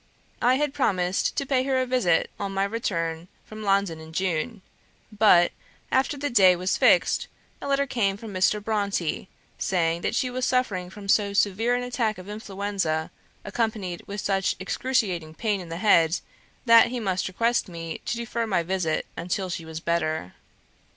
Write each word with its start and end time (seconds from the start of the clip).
I 0.41 0.55
had 0.55 0.73
promised 0.73 1.35
to 1.35 1.45
pay 1.45 1.61
her 1.61 1.79
a 1.79 1.85
visit 1.85 2.31
on 2.39 2.55
my 2.55 2.63
return 2.63 3.27
from 3.45 3.61
London 3.61 3.99
in 3.99 4.13
June; 4.13 4.63
but, 5.11 5.51
after 5.91 6.17
the 6.17 6.27
day 6.31 6.55
was 6.55 6.75
fixed, 6.75 7.27
a 7.61 7.67
letter 7.67 7.85
came 7.85 8.17
from 8.17 8.33
Mr. 8.33 8.59
Brontë, 8.59 9.27
saying 9.59 10.01
that 10.01 10.15
she 10.15 10.31
was 10.31 10.43
suffering 10.43 10.89
from 10.89 11.07
so 11.07 11.33
severe 11.33 11.75
an 11.75 11.83
attack 11.83 12.17
of 12.17 12.27
influenza, 12.29 13.11
accompanied 13.45 14.01
with 14.07 14.21
such 14.21 14.55
excruciating 14.59 15.35
pain 15.35 15.61
in 15.61 15.69
the 15.69 15.77
head, 15.77 16.19
that 16.65 16.87
he 16.87 16.99
must 16.99 17.27
request 17.27 17.69
me 17.69 18.01
to 18.05 18.17
defer 18.17 18.47
my 18.47 18.63
visit 18.63 19.05
until 19.15 19.51
she 19.51 19.65
was 19.65 19.79
better. 19.79 20.33